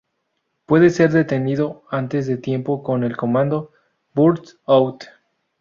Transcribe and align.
Puede 0.65 0.89
ser 0.89 1.11
detenido 1.11 1.83
antes 1.91 2.25
de 2.25 2.35
tiempo 2.37 2.81
con 2.81 3.03
el 3.03 3.15
comando 3.15 3.71
"Burst 4.15 4.55
Out". 4.65 5.03